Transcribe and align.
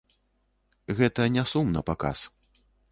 Гэта 1.01 1.29
не 1.37 1.43
сум 1.53 1.67
напаказ. 1.79 2.29